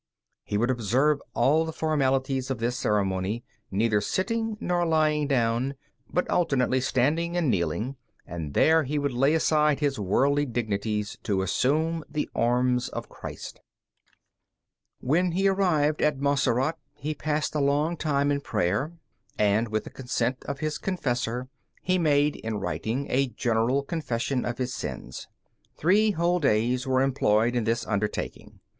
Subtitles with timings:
[0.43, 5.75] He would observe all the formalities of this ceremony, neither sitting nor lying down,
[6.11, 11.43] but alternately standing and kneeling, and there he would lay aside his worldly dignities to
[11.43, 13.61] assume the arms of Christ.
[15.01, 18.93] When he arrived at Montserrat, he passed a long time in prayer,
[19.37, 21.47] and with the consent of his confessor
[21.79, 25.27] he made in writing a general confession of his sins.
[25.77, 28.61] Three whole days were employed in this undertaking.